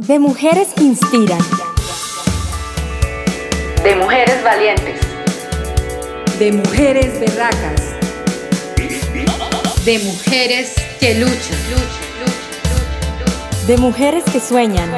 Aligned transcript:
De 0.00 0.16
mujeres 0.20 0.68
que 0.76 0.84
inspiran. 0.84 1.40
De 3.82 3.96
mujeres 3.96 4.44
valientes. 4.44 5.00
De 6.38 6.52
mujeres 6.52 7.18
berracas. 7.18 7.82
De 9.84 9.98
mujeres 9.98 10.74
que 11.00 11.16
luchan. 11.16 11.58
De 13.66 13.76
mujeres 13.76 14.22
que 14.30 14.38
sueñan. 14.38 14.88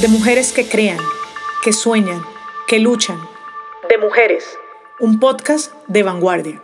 De 0.00 0.08
mujeres 0.08 0.52
que 0.52 0.68
crean, 0.68 0.98
que 1.62 1.72
sueñan, 1.72 2.24
que 2.66 2.80
luchan. 2.80 3.20
De 3.88 3.98
mujeres. 3.98 4.58
Un 4.98 5.20
podcast 5.20 5.72
de 5.86 6.02
vanguardia. 6.02 6.60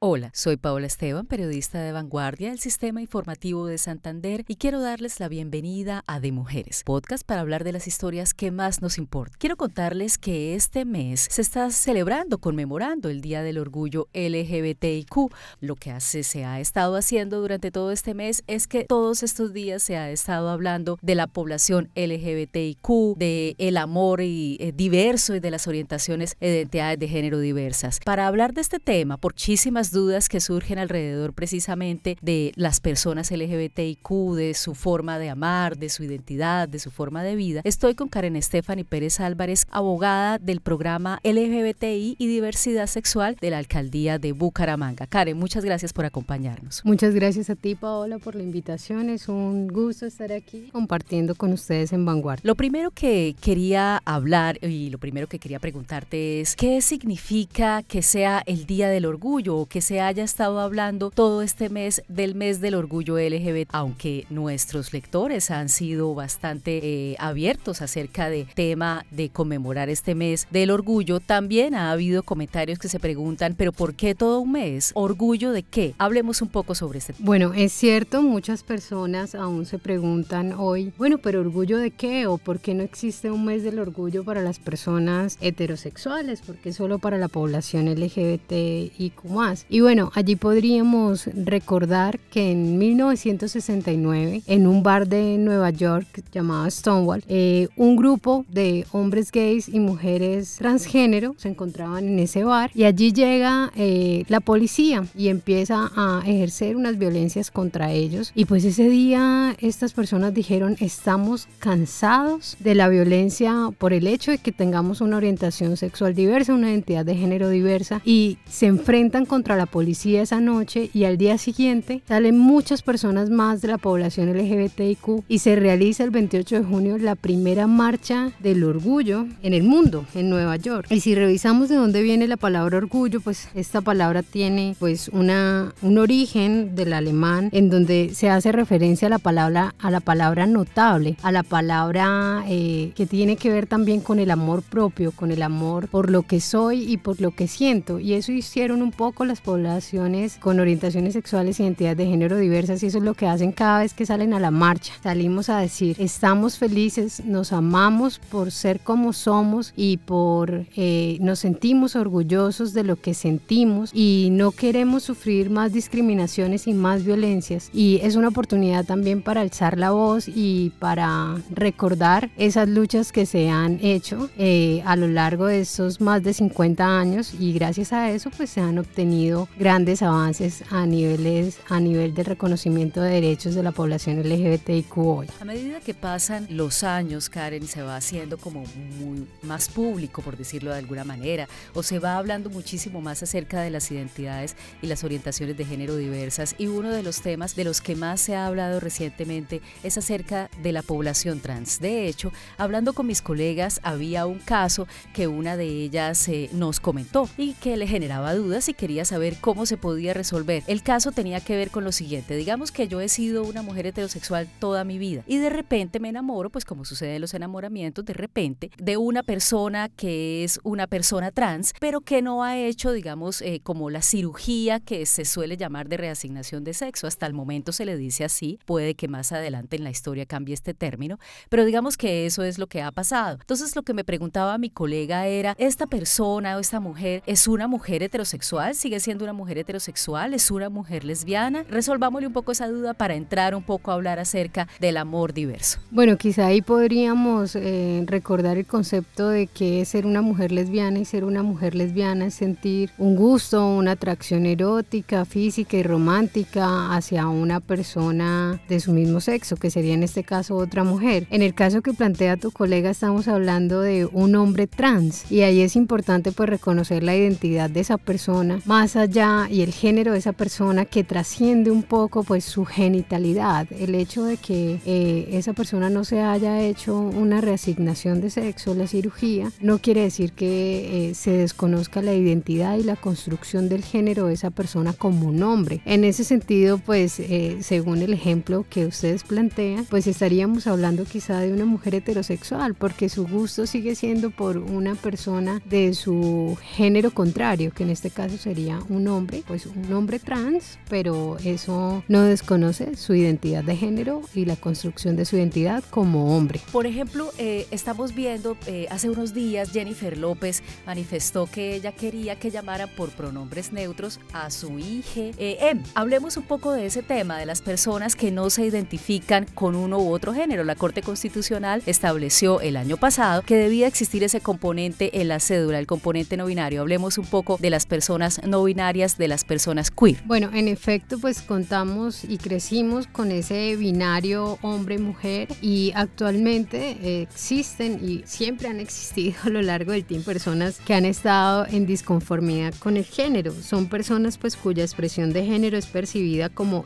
Hola, 0.00 0.30
soy 0.32 0.56
Paola 0.56 0.86
Esteban, 0.86 1.26
periodista 1.26 1.80
de 1.80 1.90
Vanguardia 1.90 2.50
del 2.50 2.60
Sistema 2.60 3.02
Informativo 3.02 3.66
de 3.66 3.78
Santander 3.78 4.44
y 4.46 4.54
quiero 4.54 4.80
darles 4.80 5.18
la 5.18 5.26
bienvenida 5.26 6.04
a 6.06 6.20
De 6.20 6.30
Mujeres, 6.30 6.84
podcast 6.84 7.26
para 7.26 7.40
hablar 7.40 7.64
de 7.64 7.72
las 7.72 7.88
historias 7.88 8.32
que 8.32 8.52
más 8.52 8.80
nos 8.80 8.96
importan. 8.96 9.34
Quiero 9.40 9.56
contarles 9.56 10.16
que 10.16 10.54
este 10.54 10.84
mes 10.84 11.26
se 11.28 11.42
está 11.42 11.68
celebrando, 11.72 12.38
conmemorando 12.38 13.08
el 13.08 13.20
Día 13.20 13.42
del 13.42 13.58
Orgullo 13.58 14.06
LGBTIQ. 14.14 15.32
Lo 15.58 15.74
que 15.74 15.90
hace, 15.90 16.22
se 16.22 16.44
ha 16.44 16.60
estado 16.60 16.94
haciendo 16.94 17.40
durante 17.40 17.72
todo 17.72 17.90
este 17.90 18.14
mes 18.14 18.44
es 18.46 18.68
que 18.68 18.84
todos 18.84 19.24
estos 19.24 19.52
días 19.52 19.82
se 19.82 19.96
ha 19.96 20.12
estado 20.12 20.50
hablando 20.50 20.96
de 21.02 21.16
la 21.16 21.26
población 21.26 21.90
LGBTIQ, 21.96 23.16
de 23.16 23.56
el 23.58 23.76
amor 23.76 24.20
y, 24.20 24.58
eh, 24.60 24.70
diverso 24.72 25.34
y 25.34 25.40
de 25.40 25.50
las 25.50 25.66
orientaciones 25.66 26.36
identidades 26.40 27.00
de 27.00 27.08
género 27.08 27.40
diversas. 27.40 27.98
Para 28.04 28.28
hablar 28.28 28.54
de 28.54 28.60
este 28.60 28.78
tema, 28.78 29.16
por 29.16 29.32
muchísimas 29.32 29.87
dudas 29.90 30.28
que 30.28 30.40
surgen 30.40 30.78
alrededor 30.78 31.32
precisamente 31.32 32.16
de 32.20 32.52
las 32.56 32.80
personas 32.80 33.30
LGBTIQ, 33.30 34.34
de 34.34 34.54
su 34.54 34.74
forma 34.74 35.18
de 35.18 35.30
amar, 35.30 35.76
de 35.78 35.88
su 35.88 36.02
identidad, 36.04 36.68
de 36.68 36.78
su 36.78 36.90
forma 36.90 37.22
de 37.22 37.36
vida. 37.36 37.60
Estoy 37.64 37.94
con 37.94 38.08
Karen 38.08 38.40
Stephanie 38.42 38.84
Pérez 38.84 39.20
Álvarez, 39.20 39.66
abogada 39.70 40.38
del 40.38 40.60
programa 40.60 41.20
LGBTI 41.24 42.16
y 42.18 42.26
diversidad 42.26 42.86
sexual 42.86 43.36
de 43.40 43.50
la 43.50 43.58
alcaldía 43.58 44.18
de 44.18 44.32
Bucaramanga. 44.32 45.06
Karen, 45.06 45.38
muchas 45.38 45.64
gracias 45.64 45.92
por 45.92 46.04
acompañarnos. 46.04 46.84
Muchas 46.84 47.14
gracias 47.14 47.50
a 47.50 47.56
ti, 47.56 47.74
Paola, 47.74 48.18
por 48.18 48.34
la 48.34 48.42
invitación. 48.42 49.10
Es 49.10 49.28
un 49.28 49.68
gusto 49.68 50.06
estar 50.06 50.32
aquí 50.32 50.68
compartiendo 50.72 51.34
con 51.34 51.52
ustedes 51.52 51.92
en 51.92 52.04
Vanguardia. 52.04 52.42
Lo 52.44 52.54
primero 52.54 52.90
que 52.90 53.34
quería 53.40 54.02
hablar 54.04 54.58
y 54.64 54.90
lo 54.90 54.98
primero 54.98 55.26
que 55.26 55.38
quería 55.38 55.58
preguntarte 55.58 56.40
es, 56.40 56.56
¿qué 56.56 56.80
significa 56.80 57.82
que 57.82 58.02
sea 58.02 58.42
el 58.46 58.66
Día 58.66 58.88
del 58.88 59.06
Orgullo 59.06 59.56
o 59.56 59.66
se 59.80 60.00
haya 60.00 60.24
estado 60.24 60.60
hablando 60.60 61.10
todo 61.10 61.42
este 61.42 61.68
mes 61.68 62.02
del 62.08 62.34
mes 62.34 62.60
del 62.60 62.74
orgullo 62.74 63.18
LGBT, 63.18 63.68
aunque 63.72 64.26
nuestros 64.30 64.92
lectores 64.92 65.50
han 65.50 65.68
sido 65.68 66.14
bastante 66.14 66.80
eh, 66.82 67.16
abiertos 67.18 67.82
acerca 67.82 68.30
del 68.30 68.46
tema 68.54 69.04
de 69.10 69.30
conmemorar 69.30 69.88
este 69.88 70.14
mes 70.14 70.46
del 70.50 70.70
orgullo, 70.70 71.20
también 71.20 71.74
ha 71.74 71.90
habido 71.90 72.22
comentarios 72.22 72.78
que 72.78 72.88
se 72.88 73.00
preguntan, 73.00 73.54
pero 73.56 73.72
¿por 73.72 73.94
qué 73.94 74.14
todo 74.14 74.40
un 74.40 74.52
mes? 74.52 74.92
¿Orgullo 74.94 75.52
de 75.52 75.62
qué? 75.62 75.94
Hablemos 75.98 76.42
un 76.42 76.48
poco 76.48 76.74
sobre 76.74 76.98
este 76.98 77.12
tema. 77.12 77.26
Bueno, 77.26 77.52
es 77.54 77.72
cierto, 77.72 78.22
muchas 78.22 78.62
personas 78.62 79.34
aún 79.34 79.66
se 79.66 79.78
preguntan 79.78 80.52
hoy, 80.52 80.92
bueno, 80.98 81.18
pero 81.18 81.40
¿orgullo 81.40 81.78
de 81.78 81.90
qué? 81.90 82.26
¿O 82.26 82.38
por 82.38 82.60
qué 82.60 82.74
no 82.74 82.82
existe 82.82 83.30
un 83.30 83.44
mes 83.44 83.62
del 83.62 83.78
orgullo 83.78 84.24
para 84.24 84.42
las 84.42 84.58
personas 84.58 85.36
heterosexuales? 85.40 86.42
¿Por 86.42 86.56
qué 86.56 86.72
solo 86.72 86.98
para 86.98 87.18
la 87.18 87.28
población 87.28 87.88
LGBTIQ 87.88 89.24
más? 89.24 89.66
Y 89.70 89.80
bueno, 89.80 90.10
allí 90.14 90.36
podríamos 90.36 91.26
recordar 91.26 92.18
que 92.30 92.52
en 92.52 92.78
1969, 92.78 94.42
en 94.46 94.66
un 94.66 94.82
bar 94.82 95.06
de 95.08 95.36
Nueva 95.36 95.70
York 95.70 96.22
llamado 96.32 96.70
Stonewall, 96.70 97.22
eh, 97.28 97.68
un 97.76 97.96
grupo 97.96 98.46
de 98.48 98.86
hombres 98.92 99.30
gays 99.30 99.68
y 99.68 99.78
mujeres 99.78 100.56
transgénero 100.56 101.34
se 101.36 101.48
encontraban 101.48 102.08
en 102.08 102.18
ese 102.18 102.44
bar 102.44 102.70
y 102.74 102.84
allí 102.84 103.12
llega 103.12 103.70
eh, 103.76 104.24
la 104.28 104.40
policía 104.40 105.04
y 105.14 105.28
empieza 105.28 105.90
a 105.94 106.22
ejercer 106.24 106.74
unas 106.76 106.96
violencias 106.96 107.50
contra 107.50 107.92
ellos. 107.92 108.32
Y 108.34 108.46
pues 108.46 108.64
ese 108.64 108.88
día 108.88 109.54
estas 109.60 109.92
personas 109.92 110.32
dijeron, 110.32 110.76
estamos 110.80 111.46
cansados 111.58 112.56
de 112.60 112.74
la 112.74 112.88
violencia 112.88 113.70
por 113.76 113.92
el 113.92 114.06
hecho 114.06 114.30
de 114.30 114.38
que 114.38 114.52
tengamos 114.52 115.02
una 115.02 115.18
orientación 115.18 115.76
sexual 115.76 116.14
diversa, 116.14 116.54
una 116.54 116.70
identidad 116.70 117.04
de 117.04 117.16
género 117.16 117.50
diversa 117.50 118.00
y 118.04 118.38
se 118.48 118.66
enfrentan 118.66 119.26
contra 119.26 119.57
la 119.58 119.66
policía 119.66 120.22
esa 120.22 120.40
noche 120.40 120.90
y 120.94 121.04
al 121.04 121.18
día 121.18 121.36
siguiente 121.36 122.02
salen 122.08 122.38
muchas 122.38 122.82
personas 122.82 123.28
más 123.28 123.60
de 123.60 123.68
la 123.68 123.78
población 123.78 124.32
LGBTIQ 124.32 125.24
y 125.28 125.40
se 125.40 125.56
realiza 125.56 126.04
el 126.04 126.10
28 126.10 126.56
de 126.56 126.64
junio 126.64 126.98
la 126.98 127.14
primera 127.14 127.66
marcha 127.66 128.32
del 128.40 128.64
orgullo 128.64 129.26
en 129.42 129.52
el 129.52 129.62
mundo, 129.62 130.06
en 130.14 130.30
Nueva 130.30 130.56
York. 130.56 130.86
Y 130.90 131.00
si 131.00 131.14
revisamos 131.14 131.68
de 131.68 131.76
dónde 131.76 132.02
viene 132.02 132.26
la 132.26 132.36
palabra 132.36 132.78
orgullo, 132.78 133.20
pues 133.20 133.48
esta 133.54 133.80
palabra 133.80 134.22
tiene 134.22 134.76
pues 134.78 135.08
una, 135.08 135.74
un 135.82 135.98
origen 135.98 136.74
del 136.74 136.92
alemán 136.92 137.50
en 137.52 137.70
donde 137.70 138.12
se 138.14 138.30
hace 138.30 138.52
referencia 138.52 139.06
a 139.06 139.10
la 139.10 139.18
palabra, 139.18 139.74
a 139.78 139.90
la 139.90 140.00
palabra 140.00 140.46
notable, 140.46 141.16
a 141.22 141.32
la 141.32 141.42
palabra 141.42 142.44
eh, 142.48 142.92
que 142.94 143.06
tiene 143.06 143.36
que 143.36 143.50
ver 143.50 143.66
también 143.66 144.00
con 144.00 144.18
el 144.18 144.30
amor 144.30 144.62
propio, 144.62 145.12
con 145.12 145.30
el 145.30 145.42
amor 145.42 145.88
por 145.88 146.10
lo 146.10 146.22
que 146.22 146.40
soy 146.40 146.90
y 146.90 146.96
por 146.96 147.20
lo 147.20 147.32
que 147.32 147.48
siento. 147.48 147.98
Y 147.98 148.14
eso 148.14 148.32
hicieron 148.32 148.82
un 148.82 148.92
poco 148.92 149.24
las 149.24 149.40
poblaciones 149.48 150.36
con 150.36 150.60
orientaciones 150.60 151.14
sexuales 151.14 151.58
y 151.58 151.62
identidades 151.62 151.96
de 151.96 152.04
género 152.04 152.36
diversas 152.36 152.82
y 152.82 152.88
eso 152.88 152.98
es 152.98 153.04
lo 153.04 153.14
que 153.14 153.26
hacen 153.26 153.50
cada 153.50 153.78
vez 153.78 153.94
que 153.94 154.04
salen 154.04 154.34
a 154.34 154.40
la 154.40 154.50
marcha. 154.50 154.92
Salimos 155.02 155.48
a 155.48 155.60
decir, 155.60 155.96
estamos 155.98 156.58
felices, 156.58 157.24
nos 157.24 157.54
amamos 157.54 158.18
por 158.18 158.50
ser 158.52 158.80
como 158.80 159.14
somos 159.14 159.72
y 159.74 159.96
por 159.96 160.66
eh, 160.76 161.16
nos 161.22 161.38
sentimos 161.38 161.96
orgullosos 161.96 162.74
de 162.74 162.84
lo 162.84 162.96
que 162.96 163.14
sentimos 163.14 163.90
y 163.94 164.28
no 164.32 164.50
queremos 164.50 165.04
sufrir 165.04 165.48
más 165.48 165.72
discriminaciones 165.72 166.66
y 166.66 166.74
más 166.74 167.02
violencias. 167.04 167.70
Y 167.72 168.00
es 168.02 168.16
una 168.16 168.28
oportunidad 168.28 168.84
también 168.84 169.22
para 169.22 169.40
alzar 169.40 169.78
la 169.78 169.92
voz 169.92 170.28
y 170.28 170.72
para 170.78 171.36
recordar 171.48 172.28
esas 172.36 172.68
luchas 172.68 173.12
que 173.12 173.24
se 173.24 173.48
han 173.48 173.78
hecho 173.82 174.28
eh, 174.36 174.82
a 174.84 174.94
lo 174.94 175.08
largo 175.08 175.46
de 175.46 175.60
esos 175.60 176.02
más 176.02 176.22
de 176.22 176.34
50 176.34 177.00
años 177.00 177.32
y 177.40 177.54
gracias 177.54 177.94
a 177.94 178.10
eso 178.10 178.28
pues 178.36 178.50
se 178.50 178.60
han 178.60 178.76
obtenido 178.76 179.37
grandes 179.58 180.02
avances 180.02 180.64
a 180.70 180.86
niveles 180.86 181.58
a 181.68 181.78
nivel 181.78 182.14
del 182.14 182.24
reconocimiento 182.24 183.02
de 183.02 183.10
derechos 183.10 183.54
de 183.54 183.62
la 183.62 183.72
población 183.72 184.18
LGBTIQ 184.20 184.98
hoy. 184.98 185.26
A 185.40 185.44
medida 185.44 185.80
que 185.80 185.94
pasan 185.94 186.46
los 186.50 186.82
años, 186.82 187.28
Karen, 187.28 187.68
se 187.68 187.82
va 187.82 187.96
haciendo 187.96 188.38
como 188.38 188.64
muy 188.98 189.26
más 189.42 189.68
público, 189.68 190.22
por 190.22 190.36
decirlo 190.36 190.72
de 190.72 190.78
alguna 190.78 191.04
manera, 191.04 191.48
o 191.74 191.82
se 191.82 191.98
va 191.98 192.16
hablando 192.16 192.50
muchísimo 192.50 193.00
más 193.00 193.22
acerca 193.22 193.60
de 193.60 193.70
las 193.70 193.90
identidades 193.90 194.56
y 194.82 194.86
las 194.86 195.04
orientaciones 195.04 195.56
de 195.56 195.64
género 195.64 195.96
diversas. 195.96 196.54
Y 196.58 196.66
uno 196.66 196.90
de 196.90 197.02
los 197.02 197.20
temas 197.20 197.54
de 197.54 197.64
los 197.64 197.80
que 197.80 197.96
más 197.96 198.20
se 198.20 198.34
ha 198.34 198.46
hablado 198.46 198.80
recientemente 198.80 199.60
es 199.82 199.98
acerca 199.98 200.50
de 200.62 200.72
la 200.72 200.82
población 200.82 201.40
trans. 201.40 201.80
De 201.80 202.08
hecho, 202.08 202.32
hablando 202.56 202.92
con 202.92 203.06
mis 203.06 203.22
colegas, 203.22 203.80
había 203.82 204.26
un 204.26 204.38
caso 204.38 204.86
que 205.12 205.26
una 205.26 205.56
de 205.56 205.66
ellas 205.66 206.28
eh, 206.28 206.48
nos 206.52 206.80
comentó 206.80 207.28
y 207.36 207.54
que 207.54 207.76
le 207.76 207.86
generaba 207.86 208.34
dudas 208.34 208.68
y 208.68 208.74
quería 208.74 209.04
saber 209.04 209.27
cómo 209.36 209.66
se 209.66 209.76
podía 209.76 210.14
resolver. 210.14 210.62
El 210.66 210.82
caso 210.82 211.12
tenía 211.12 211.40
que 211.40 211.56
ver 211.56 211.70
con 211.70 211.84
lo 211.84 211.92
siguiente, 211.92 212.36
digamos 212.36 212.72
que 212.72 212.88
yo 212.88 213.00
he 213.00 213.08
sido 213.08 213.44
una 213.44 213.62
mujer 213.62 213.86
heterosexual 213.86 214.48
toda 214.58 214.84
mi 214.84 214.98
vida 214.98 215.22
y 215.26 215.38
de 215.38 215.50
repente 215.50 216.00
me 216.00 216.08
enamoro, 216.08 216.50
pues 216.50 216.64
como 216.64 216.84
sucede 216.84 217.16
en 217.16 217.20
los 217.20 217.34
enamoramientos, 217.34 218.04
de 218.04 218.14
repente 218.14 218.70
de 218.78 218.96
una 218.96 219.22
persona 219.22 219.88
que 219.88 220.44
es 220.44 220.60
una 220.62 220.86
persona 220.86 221.30
trans, 221.30 221.74
pero 221.80 222.00
que 222.00 222.22
no 222.22 222.44
ha 222.44 222.56
hecho, 222.56 222.92
digamos, 222.92 223.42
eh, 223.42 223.60
como 223.62 223.90
la 223.90 224.02
cirugía 224.02 224.80
que 224.80 225.06
se 225.06 225.24
suele 225.24 225.56
llamar 225.56 225.88
de 225.88 225.96
reasignación 225.96 226.64
de 226.64 226.74
sexo. 226.74 227.06
Hasta 227.06 227.26
el 227.26 227.34
momento 227.34 227.72
se 227.72 227.84
le 227.84 227.96
dice 227.96 228.24
así, 228.24 228.58
puede 228.64 228.94
que 228.94 229.08
más 229.08 229.32
adelante 229.32 229.76
en 229.76 229.84
la 229.84 229.90
historia 229.90 230.26
cambie 230.26 230.54
este 230.54 230.74
término, 230.74 231.18
pero 231.48 231.64
digamos 231.64 231.96
que 231.96 232.26
eso 232.26 232.42
es 232.42 232.58
lo 232.58 232.66
que 232.66 232.82
ha 232.82 232.90
pasado. 232.92 233.38
Entonces 233.40 233.76
lo 233.76 233.82
que 233.82 233.94
me 233.94 234.04
preguntaba 234.04 234.58
mi 234.58 234.70
colega 234.70 235.26
era, 235.26 235.54
¿esta 235.58 235.86
persona 235.86 236.56
o 236.56 236.60
esta 236.60 236.80
mujer 236.80 237.22
es 237.26 237.48
una 237.48 237.66
mujer 237.66 238.02
heterosexual? 238.02 238.74
¿Sigue 238.74 239.00
siendo 239.00 239.07
una 239.16 239.32
mujer 239.32 239.58
heterosexual? 239.58 240.34
¿Es 240.34 240.50
una 240.50 240.68
mujer 240.68 241.04
lesbiana? 241.04 241.64
Resolvámosle 241.68 242.26
un 242.26 242.32
poco 242.32 242.52
esa 242.52 242.68
duda 242.68 242.94
para 242.94 243.14
entrar 243.14 243.54
un 243.54 243.62
poco 243.62 243.90
a 243.90 243.94
hablar 243.94 244.18
acerca 244.18 244.68
del 244.80 244.96
amor 244.96 245.32
diverso. 245.32 245.80
Bueno, 245.90 246.16
quizá 246.16 246.46
ahí 246.46 246.62
podríamos 246.62 247.56
eh, 247.56 248.04
recordar 248.06 248.58
el 248.58 248.66
concepto 248.66 249.28
de 249.28 249.46
que 249.46 249.84
ser 249.84 250.06
una 250.06 250.22
mujer 250.22 250.52
lesbiana 250.52 250.98
y 250.98 251.04
ser 251.04 251.24
una 251.24 251.42
mujer 251.42 251.74
lesbiana 251.74 252.26
es 252.26 252.34
sentir 252.34 252.90
un 252.98 253.16
gusto, 253.16 253.66
una 253.66 253.92
atracción 253.92 254.46
erótica, 254.46 255.24
física 255.24 255.76
y 255.76 255.82
romántica 255.82 256.94
hacia 256.94 257.26
una 257.28 257.60
persona 257.60 258.60
de 258.68 258.80
su 258.80 258.92
mismo 258.92 259.20
sexo, 259.20 259.56
que 259.56 259.70
sería 259.70 259.94
en 259.94 260.02
este 260.02 260.24
caso 260.24 260.56
otra 260.56 260.84
mujer. 260.84 261.26
En 261.30 261.42
el 261.42 261.54
caso 261.54 261.82
que 261.82 261.92
plantea 261.92 262.36
tu 262.36 262.50
colega 262.50 262.90
estamos 262.90 263.28
hablando 263.28 263.80
de 263.80 264.06
un 264.06 264.34
hombre 264.36 264.66
trans 264.66 265.30
y 265.30 265.42
ahí 265.42 265.60
es 265.60 265.76
importante 265.76 266.32
pues 266.32 266.48
reconocer 266.48 267.02
la 267.02 267.16
identidad 267.16 267.70
de 267.70 267.80
esa 267.80 267.98
persona 267.98 268.60
más 268.64 268.96
allá 268.98 269.48
y 269.50 269.62
el 269.62 269.72
género 269.72 270.12
de 270.12 270.18
esa 270.18 270.32
persona 270.32 270.84
que 270.84 271.04
trasciende 271.04 271.70
un 271.70 271.82
poco 271.82 272.22
pues 272.24 272.44
su 272.44 272.64
genitalidad. 272.64 273.66
El 273.72 273.94
hecho 273.94 274.24
de 274.24 274.36
que 274.36 274.80
eh, 274.84 275.28
esa 275.32 275.52
persona 275.52 275.90
no 275.90 276.04
se 276.04 276.20
haya 276.20 276.60
hecho 276.60 276.98
una 276.98 277.40
reasignación 277.40 278.20
de 278.20 278.30
sexo, 278.30 278.74
la 278.74 278.86
cirugía, 278.86 279.50
no 279.60 279.78
quiere 279.78 280.02
decir 280.02 280.32
que 280.32 281.10
eh, 281.10 281.14
se 281.14 281.30
desconozca 281.32 282.02
la 282.02 282.14
identidad 282.14 282.76
y 282.76 282.82
la 282.82 282.96
construcción 282.96 283.68
del 283.68 283.84
género 283.84 284.26
de 284.26 284.34
esa 284.34 284.50
persona 284.50 284.92
como 284.92 285.28
un 285.28 285.42
hombre. 285.42 285.80
En 285.84 286.04
ese 286.04 286.24
sentido, 286.24 286.78
pues 286.78 287.20
eh, 287.20 287.58
según 287.60 288.02
el 288.02 288.12
ejemplo 288.12 288.64
que 288.68 288.86
ustedes 288.86 289.22
plantean, 289.22 289.86
pues 289.88 290.06
estaríamos 290.06 290.66
hablando 290.66 291.04
quizá 291.04 291.40
de 291.40 291.52
una 291.52 291.64
mujer 291.64 291.94
heterosexual, 291.94 292.74
porque 292.74 293.08
su 293.08 293.26
gusto 293.26 293.66
sigue 293.66 293.94
siendo 293.94 294.30
por 294.30 294.58
una 294.58 294.94
persona 294.94 295.62
de 295.68 295.94
su 295.94 296.56
género 296.62 297.10
contrario, 297.12 297.72
que 297.74 297.84
en 297.84 297.90
este 297.90 298.10
caso 298.10 298.36
sería 298.36 298.80
un 298.88 299.08
hombre, 299.08 299.42
pues 299.46 299.66
un 299.66 299.92
hombre 299.92 300.18
trans, 300.18 300.78
pero 300.88 301.36
eso 301.44 302.02
no 302.08 302.22
desconoce 302.22 302.96
su 302.96 303.14
identidad 303.14 303.64
de 303.64 303.76
género 303.76 304.22
y 304.34 304.44
la 304.44 304.56
construcción 304.56 305.16
de 305.16 305.24
su 305.24 305.36
identidad 305.36 305.82
como 305.90 306.36
hombre. 306.36 306.60
Por 306.72 306.86
ejemplo, 306.86 307.30
eh, 307.38 307.66
estamos 307.70 308.14
viendo, 308.14 308.56
eh, 308.66 308.86
hace 308.90 309.10
unos 309.10 309.34
días 309.34 309.70
Jennifer 309.70 310.16
López 310.16 310.62
manifestó 310.86 311.46
que 311.46 311.74
ella 311.74 311.92
quería 311.92 312.38
que 312.38 312.50
llamaran 312.50 312.88
por 312.96 313.10
pronombres 313.10 313.72
neutros 313.72 314.20
a 314.32 314.50
su 314.50 314.78
hija. 314.78 315.20
Eh, 315.38 315.58
em, 315.60 315.82
hablemos 315.94 316.36
un 316.36 316.44
poco 316.44 316.72
de 316.72 316.86
ese 316.86 317.02
tema, 317.02 317.38
de 317.38 317.46
las 317.46 317.62
personas 317.62 318.16
que 318.16 318.30
no 318.30 318.50
se 318.50 318.64
identifican 318.64 319.46
con 319.54 319.74
uno 319.74 319.98
u 319.98 320.12
otro 320.12 320.32
género. 320.32 320.64
La 320.64 320.74
Corte 320.74 321.02
Constitucional 321.02 321.82
estableció 321.86 322.60
el 322.60 322.76
año 322.76 322.96
pasado 322.96 323.42
que 323.42 323.56
debía 323.56 323.86
existir 323.86 324.24
ese 324.24 324.40
componente 324.40 325.20
en 325.20 325.28
la 325.28 325.40
cédula, 325.40 325.78
el 325.78 325.86
componente 325.86 326.36
no 326.36 326.46
binario. 326.46 326.80
Hablemos 326.80 327.18
un 327.18 327.26
poco 327.26 327.58
de 327.60 327.70
las 327.70 327.86
personas 327.86 328.40
no 328.46 328.62
binarias, 328.64 328.77
de 328.78 329.26
las 329.26 329.44
personas 329.44 329.90
queer. 329.90 330.22
Bueno, 330.24 330.50
en 330.54 330.68
efecto, 330.68 331.18
pues 331.18 331.42
contamos 331.42 332.22
y 332.22 332.38
crecimos 332.38 333.08
con 333.08 333.32
ese 333.32 333.74
binario 333.74 334.56
hombre-mujer 334.62 335.48
y 335.60 335.90
actualmente 335.96 337.22
existen 337.22 337.98
y 338.00 338.22
siempre 338.24 338.68
han 338.68 338.78
existido 338.78 339.34
a 339.44 339.48
lo 339.48 339.62
largo 339.62 339.90
del 339.90 340.04
tiempo 340.04 340.28
personas 340.28 340.78
que 340.84 340.92
han 340.92 341.06
estado 341.06 341.66
en 341.70 341.86
disconformidad 341.86 342.74
con 342.78 342.98
el 342.98 343.04
género. 343.06 343.50
Son 343.52 343.88
personas 343.88 344.36
pues 344.36 344.56
cuya 344.56 344.84
expresión 344.84 345.32
de 345.32 345.44
género 345.44 345.78
es 345.78 345.86
percibida 345.86 346.50
como 346.50 346.84